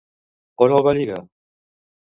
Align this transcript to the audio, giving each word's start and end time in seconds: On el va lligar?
On 0.67 0.73
el 0.79 0.83
va 0.89 0.95
lligar? 1.01 1.21